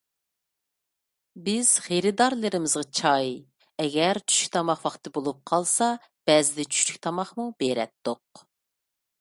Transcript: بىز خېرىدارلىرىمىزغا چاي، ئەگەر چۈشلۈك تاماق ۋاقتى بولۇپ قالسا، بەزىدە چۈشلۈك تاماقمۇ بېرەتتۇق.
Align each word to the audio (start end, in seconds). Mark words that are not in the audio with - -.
بىز 1.49 1.73
خېرىدارلىرىمىزغا 1.87 2.83
چاي، 3.01 3.29
ئەگەر 3.85 4.21
چۈشلۈك 4.31 4.57
تاماق 4.57 4.83
ۋاقتى 4.89 5.15
بولۇپ 5.19 5.45
قالسا، 5.53 5.93
بەزىدە 6.31 6.69
چۈشلۈك 6.75 7.01
تاماقمۇ 7.09 7.49
بېرەتتۇق. 7.63 8.47